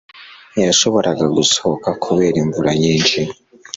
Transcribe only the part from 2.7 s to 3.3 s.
nyinshi.